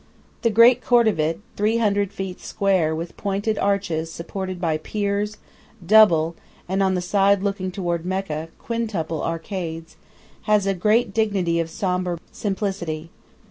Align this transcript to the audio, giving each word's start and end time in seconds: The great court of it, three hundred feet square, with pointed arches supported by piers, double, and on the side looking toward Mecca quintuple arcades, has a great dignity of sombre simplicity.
The 0.41 0.49
great 0.49 0.81
court 0.81 1.07
of 1.07 1.19
it, 1.19 1.41
three 1.55 1.77
hundred 1.77 2.11
feet 2.11 2.39
square, 2.39 2.95
with 2.95 3.15
pointed 3.17 3.59
arches 3.59 4.11
supported 4.11 4.59
by 4.59 4.79
piers, 4.79 5.37
double, 5.85 6.35
and 6.67 6.81
on 6.81 6.95
the 6.95 7.03
side 7.03 7.43
looking 7.43 7.69
toward 7.71 8.03
Mecca 8.03 8.49
quintuple 8.57 9.21
arcades, 9.21 9.97
has 10.49 10.65
a 10.65 10.73
great 10.73 11.13
dignity 11.13 11.59
of 11.59 11.69
sombre 11.69 12.17
simplicity. 12.31 13.11